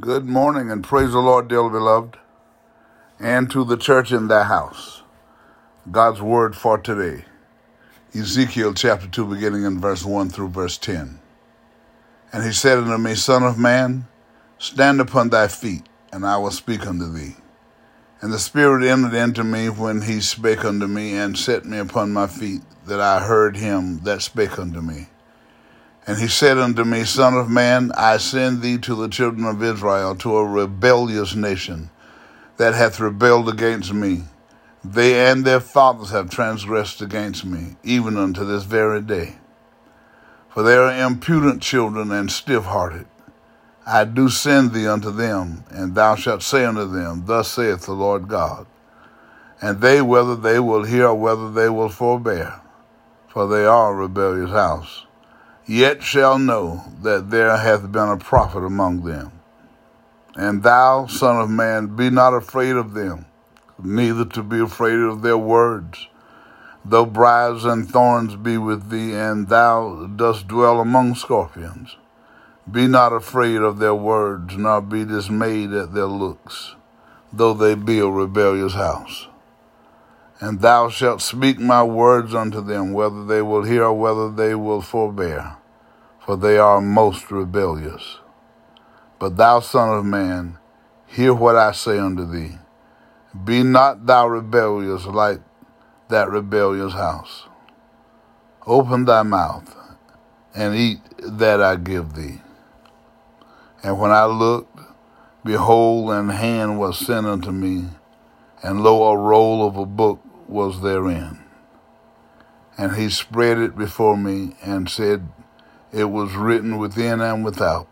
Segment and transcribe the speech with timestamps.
[0.00, 2.16] Good morning and praise the Lord, dearly beloved,
[3.20, 5.02] and to the church in thy house.
[5.90, 7.26] God's word for today.
[8.14, 11.20] Ezekiel chapter 2, beginning in verse 1 through verse 10.
[12.32, 14.08] And he said unto me, Son of man,
[14.56, 17.36] stand upon thy feet, and I will speak unto thee.
[18.22, 22.14] And the Spirit entered into me when he spake unto me, and set me upon
[22.14, 25.08] my feet, that I heard him that spake unto me.
[26.06, 29.62] And he said unto me, Son of man, I send thee to the children of
[29.62, 31.90] Israel, to a rebellious nation
[32.56, 34.24] that hath rebelled against me.
[34.84, 39.36] They and their fathers have transgressed against me, even unto this very day.
[40.50, 43.06] For they are impudent children and stiff hearted.
[43.86, 47.92] I do send thee unto them, and thou shalt say unto them, Thus saith the
[47.92, 48.66] Lord God.
[49.60, 52.60] And they, whether they will hear or whether they will forbear,
[53.28, 55.06] for they are a rebellious house
[55.66, 59.32] yet shall know that there hath been a prophet among them.
[60.34, 63.26] And thou, Son of Man, be not afraid of them,
[63.82, 66.08] neither to be afraid of their words.
[66.84, 71.96] Though briars and thorns be with thee, and thou dost dwell among scorpions,
[72.70, 76.74] be not afraid of their words, nor be dismayed at their looks,
[77.32, 79.28] though they be a rebellious house.
[80.42, 84.56] And thou shalt speak my words unto them, whether they will hear or whether they
[84.56, 85.54] will forbear,
[86.18, 88.18] for they are most rebellious.
[89.20, 90.58] But thou, Son of Man,
[91.06, 92.58] hear what I say unto thee.
[93.44, 95.38] Be not thou rebellious like
[96.08, 97.46] that rebellious house.
[98.66, 99.76] Open thy mouth
[100.56, 102.40] and eat that I give thee.
[103.84, 104.76] And when I looked,
[105.44, 107.84] behold, an hand was sent unto me,
[108.60, 110.18] and lo, a roll of a book
[110.52, 111.38] was therein.
[112.78, 115.28] And he spread it before me and said,
[115.92, 117.88] It was written within and without.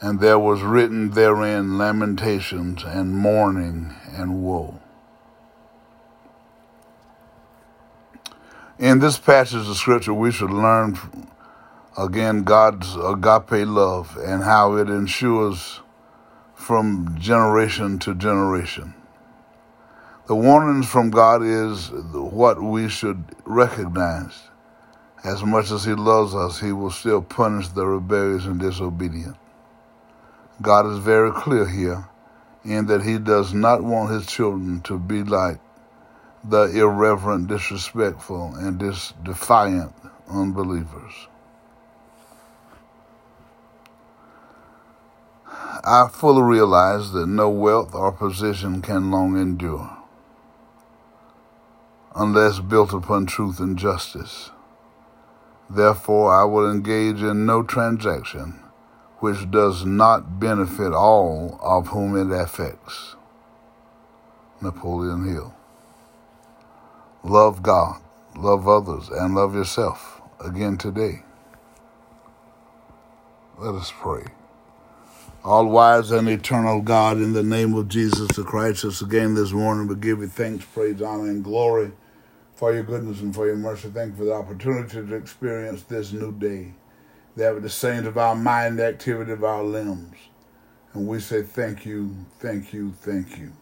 [0.00, 4.80] And there was written therein lamentations and mourning and woe.
[8.78, 10.98] In this passage of scripture, we should learn
[11.98, 15.80] again God's agape love and how it ensures
[16.54, 18.94] from generation to generation.
[20.30, 24.42] The warnings from God is what we should recognize.
[25.24, 29.36] As much as He loves us, He will still punish the rebellious and disobedient.
[30.62, 32.06] God is very clear here
[32.64, 35.58] in that He does not want His children to be like
[36.44, 39.92] the irreverent, disrespectful, and dis- defiant
[40.28, 41.26] unbelievers.
[45.44, 49.96] I fully realize that no wealth or position can long endure
[52.14, 54.50] unless built upon truth and justice.
[55.68, 58.60] Therefore, I will engage in no transaction
[59.18, 63.14] which does not benefit all of whom it affects.
[64.60, 65.54] Napoleon Hill.
[67.22, 68.00] Love God,
[68.34, 71.22] love others, and love yourself again today.
[73.58, 74.24] Let us pray.
[75.42, 79.52] All wise and eternal God, in the name of Jesus the Christ, us again this
[79.52, 81.92] morning, we give you thanks, praise, honor, and glory
[82.54, 83.88] for your goodness and for your mercy.
[83.88, 86.74] Thank you for the opportunity to experience this new day.
[87.36, 90.18] That with the saints of our mind, the activity of our limbs.
[90.92, 93.54] And we say thank you, thank you, thank you.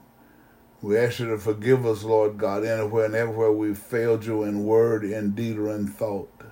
[0.83, 4.65] We ask you to forgive us, Lord God, anywhere and everywhere we've failed you in
[4.65, 6.43] word, in deed, or in thought.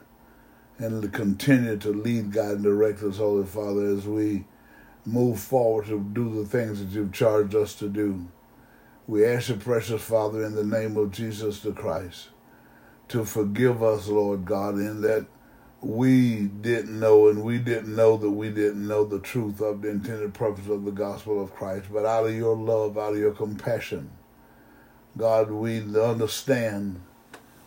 [0.78, 4.44] And to continue to lead, God, and direct us, Holy Father, as we
[5.06, 8.28] move forward to do the things that you've charged us to do.
[9.06, 12.28] We ask you, precious Father, in the name of Jesus the Christ,
[13.08, 15.26] to forgive us, Lord God, in that
[15.80, 19.90] we didn't know and we didn't know that we didn't know the truth of the
[19.90, 21.86] intended purpose of the gospel of Christ.
[21.92, 24.10] But out of your love, out of your compassion,
[25.16, 27.00] God, we understand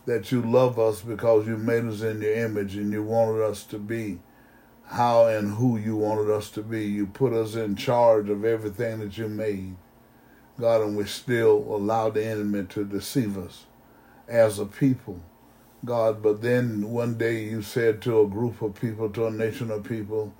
[0.06, 3.64] that you love us because you made us in your image and you wanted us
[3.66, 4.20] to be
[4.90, 6.86] how and who you wanted us to be.
[6.86, 9.76] You put us in charge of everything that you made.
[10.59, 13.66] God, and we still allow the enemy to deceive us
[14.28, 15.22] as a people.
[15.86, 19.72] God, but then one day you said to a group of people, to a nation
[19.72, 20.34] of people,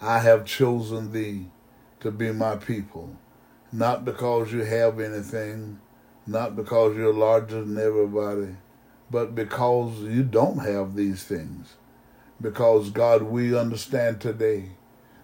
[0.00, 1.48] I have chosen thee
[2.00, 3.16] to be my people.
[3.72, 5.80] Not because you have anything,
[6.26, 8.56] not because you're larger than everybody,
[9.10, 11.74] but because you don't have these things.
[12.40, 14.70] Because, God, we understand today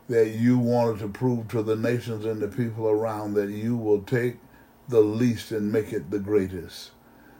[0.08, 4.02] that you wanted to prove to the nations and the people around that you will
[4.02, 4.36] take
[4.88, 6.90] the least and make it the greatest.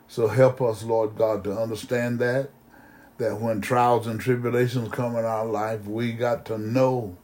[0.07, 2.51] So help us, Lord God, to understand that,
[3.19, 7.17] that when trials and tribulations come in our life, we got to know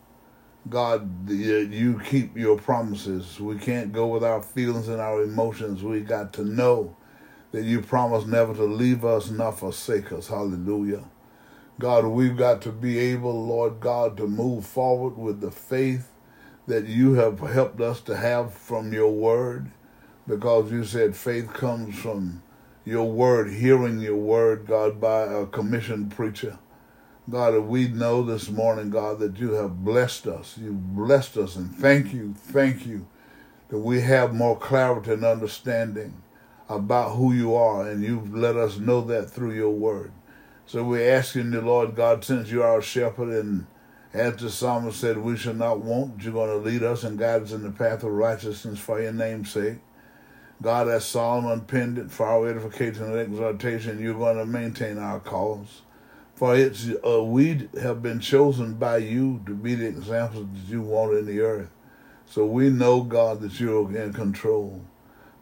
[0.69, 3.41] God, that you keep your promises.
[3.41, 5.83] We can't go with our feelings and our emotions.
[5.83, 6.97] We got to know
[7.53, 10.29] that you promise never to leave us nor forsake us.
[10.29, 11.05] Hallelujah.
[11.81, 16.13] God, we've got to be able, Lord God, to move forward with the faith
[16.67, 19.71] that you have helped us to have from your word
[20.29, 22.43] because you said faith comes from
[22.85, 26.59] your word, hearing your word, God, by a commissioned preacher.
[27.31, 30.59] God, we know this morning, God, that you have blessed us.
[30.61, 33.07] You've blessed us, and thank you, thank you
[33.69, 36.23] that we have more clarity and understanding
[36.69, 40.13] about who you are, and you've let us know that through your word.
[40.71, 43.67] So we're asking the Lord God, since you are our shepherd, and
[44.15, 47.43] as the psalmist said, we shall not want, you're going to lead us and guide
[47.43, 49.79] us in the path of righteousness for your name's sake.
[50.63, 55.19] God, as Solomon penned it for our edification and exhortation, you're going to maintain our
[55.19, 55.83] cause.
[56.37, 60.83] For it's uh, we have been chosen by you to be the examples that you
[60.83, 61.71] want in the earth.
[62.27, 64.83] So we know, God, that you're in control.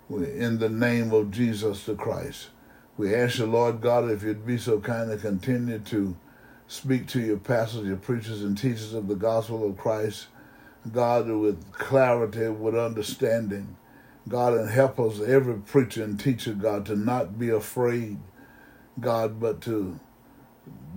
[0.09, 2.49] In the name of Jesus the Christ,
[2.99, 6.17] we ask you, Lord God, if you'd be so kind to continue to
[6.67, 10.27] speak to your pastors, your preachers, and teachers of the gospel of Christ,
[10.93, 13.77] God, with clarity, with understanding
[14.29, 18.19] God, and help us, every preacher and teacher, God, to not be afraid,
[19.01, 19.99] God, but to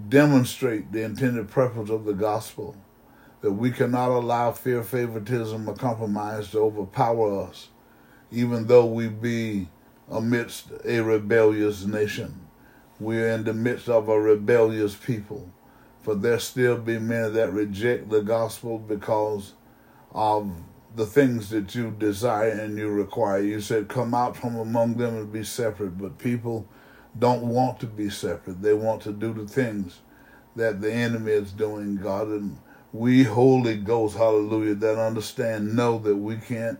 [0.10, 2.76] demonstrate the intended purpose of the gospel.
[3.42, 7.70] That we cannot allow fear, favoritism, or compromise to overpower us,
[8.32, 9.68] even though we be
[10.10, 12.48] amidst a rebellious nation.
[13.00, 15.52] We are in the midst of a rebellious people.
[16.02, 19.54] For there still be many that reject the gospel because
[20.14, 20.52] of
[20.96, 23.42] the things that you desire and you require.
[23.42, 25.98] You said, come out from among them and be separate.
[25.98, 26.68] But people
[27.18, 28.62] don't want to be separate.
[28.62, 30.00] They want to do the things
[30.56, 32.28] that the enemy is doing, God.
[32.28, 32.58] And
[32.92, 36.80] we, Holy Ghost, hallelujah, that understand, know that we can't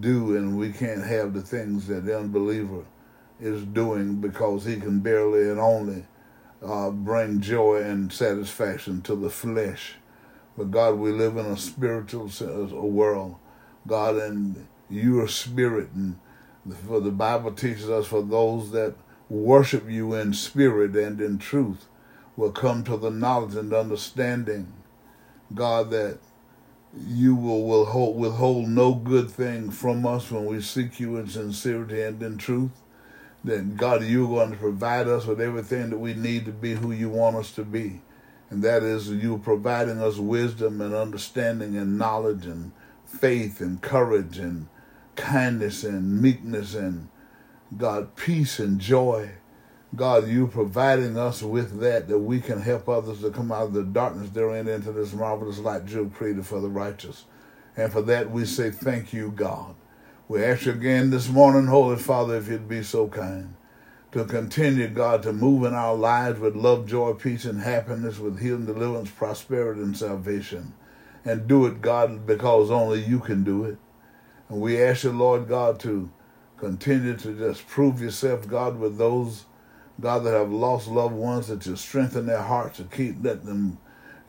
[0.00, 2.84] do and we can't have the things that the unbeliever
[3.40, 6.04] is doing because he can barely and only
[6.64, 9.96] uh, bring joy and satisfaction to the flesh.
[10.56, 12.30] But God, we live in a spiritual
[12.72, 13.36] world,
[13.86, 15.90] God, and your spirit.
[15.92, 16.18] And
[16.86, 18.94] for the Bible teaches us for those that
[19.28, 21.86] worship you in spirit and in truth
[22.36, 24.72] will come to the knowledge and understanding,
[25.54, 26.18] God, that
[26.98, 32.02] you will withhold, withhold no good thing from us when we seek you in sincerity
[32.02, 32.70] and in truth.
[33.42, 36.92] That God, you're going to provide us with everything that we need to be who
[36.92, 38.00] you want us to be
[38.54, 42.70] and that is you providing us wisdom and understanding and knowledge and
[43.04, 44.68] faith and courage and
[45.16, 47.08] kindness and meekness and
[47.76, 49.32] God peace and joy.
[49.96, 53.72] God, you providing us with that that we can help others to come out of
[53.74, 57.24] the darkness therein into this marvelous light you created for the righteous.
[57.76, 59.74] And for that we say thank you, God.
[60.28, 63.54] We ask you again this morning, Holy Father, if you'd be so kind
[64.14, 68.40] to continue, God, to move in our lives with love, joy, peace, and happiness, with
[68.40, 70.72] healing, deliverance, prosperity, and salvation.
[71.24, 73.76] And do it, God, because only you can do it.
[74.48, 76.10] And we ask you, Lord God, to
[76.58, 79.46] continue to just prove yourself, God, with those,
[80.00, 83.78] God, that have lost loved ones, that you strengthen their hearts to keep, let them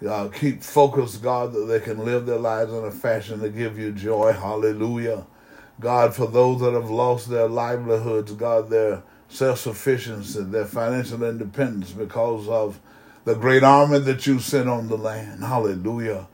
[0.08, 3.80] uh, keep focused, God, that they can live their lives in a fashion to give
[3.80, 4.32] you joy.
[4.34, 5.26] Hallelujah.
[5.80, 11.92] God, for those that have lost their livelihoods, God, their self sufficiency, their financial independence
[11.92, 12.80] because of
[13.26, 15.44] the great army that you sent on the land.
[15.44, 16.28] Hallelujah.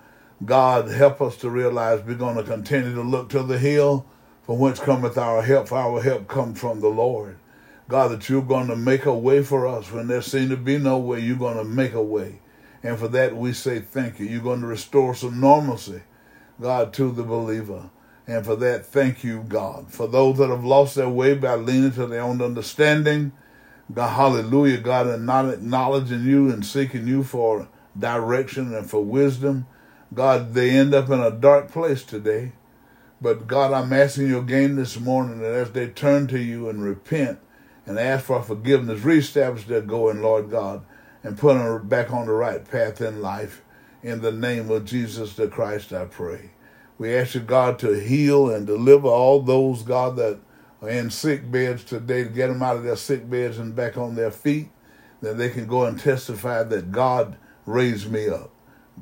[0.43, 4.05] God, help us to realize we're going to continue to look to the hill
[4.43, 5.71] from whence cometh our help.
[5.71, 7.37] Our help comes from the Lord.
[7.91, 10.77] God, that you're going to make a way for us when there seems to be
[10.77, 12.39] no way, you're going to make a way.
[12.81, 14.27] And for that, we say thank you.
[14.27, 16.03] You're going to restore some normalcy,
[16.61, 17.89] God, to the believer.
[18.25, 19.91] And for that, thank you, God.
[19.91, 23.33] For those that have lost their way by leaning to their own understanding,
[23.93, 27.67] God, hallelujah, God, and not acknowledging you and seeking you for
[27.99, 29.67] direction and for wisdom,
[30.13, 32.53] God, they end up in a dark place today.
[33.19, 36.81] But God, I'm asking you again this morning that as they turn to you and
[36.81, 37.39] repent
[37.85, 40.83] and ask for forgiveness, reestablish their going, Lord God,
[41.23, 43.61] and put them back on the right path in life.
[44.03, 46.51] In the name of Jesus the Christ, I pray.
[46.97, 50.39] We ask you, God, to heal and deliver all those, God, that
[50.81, 53.97] are in sick beds today, to get them out of their sick beds and back
[53.97, 54.69] on their feet,
[55.21, 58.51] that they can go and testify that God raised me up.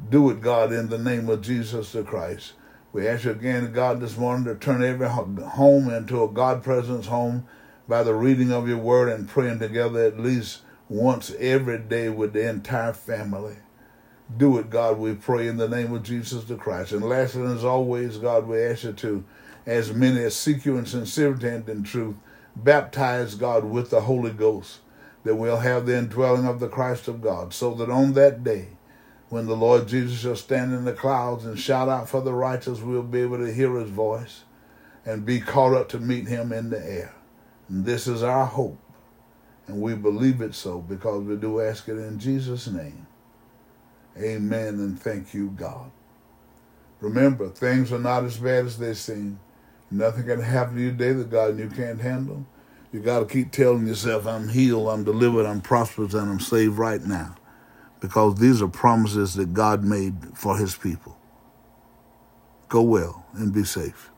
[0.09, 2.53] Do it, God, in the name of Jesus the Christ.
[2.91, 7.05] We ask you again, God, this morning to turn every home into a God presence
[7.05, 7.47] home
[7.89, 12.33] by the reading of your word and praying together at least once every day with
[12.33, 13.55] the entire family.
[14.37, 16.91] Do it, God, we pray in the name of Jesus the Christ.
[16.91, 19.25] And lastly, as always, God, we ask you to,
[19.65, 22.15] as many as seek you in sincerity and in truth,
[22.55, 24.81] baptize God with the Holy Ghost,
[25.23, 28.67] that we'll have the indwelling of the Christ of God, so that on that day,
[29.29, 32.81] when the Lord Jesus shall stand in the clouds and shout out for the righteous,
[32.81, 34.43] we'll be able to hear his voice
[35.05, 37.15] and be caught up to meet him in the air.
[37.69, 38.79] This is our hope.
[39.67, 43.05] And we believe it so because we do ask it in Jesus' name.
[44.17, 45.91] Amen and thank you, God.
[46.99, 49.39] Remember, things are not as bad as they seem.
[49.91, 52.45] Nothing can happen to you today that God and you can't handle.
[52.91, 56.77] You got to keep telling yourself, I'm healed, I'm delivered, I'm prosperous, and I'm saved
[56.77, 57.35] right now.
[57.99, 61.17] Because these are promises that God made for his people.
[62.67, 64.08] Go well and be safe.